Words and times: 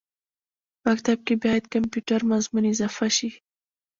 مکتب 0.85 1.17
کښې 1.27 1.35
باید 1.43 1.63
کمپیوټر 1.73 2.19
مضمون 2.31 2.63
اضافه 2.73 3.07
شي 3.17 3.29